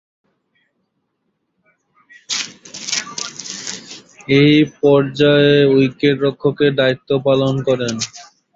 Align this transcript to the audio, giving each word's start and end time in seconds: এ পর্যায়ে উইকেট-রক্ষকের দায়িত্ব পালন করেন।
এ 4.35 4.45
পর্যায়ে 4.79 5.55
উইকেট-রক্ষকের 5.73 6.71
দায়িত্ব 6.79 7.09
পালন 7.25 7.53
করেন। 7.67 7.95